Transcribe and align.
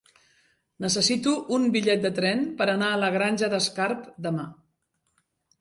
Necessito 0.85 1.33
un 1.57 1.67
bitllet 1.75 2.01
de 2.07 2.11
tren 2.21 2.41
per 2.63 2.69
anar 2.75 2.89
a 2.95 2.99
la 3.05 3.13
Granja 3.19 3.51
d'Escarp 3.55 4.09
demà. 4.29 4.51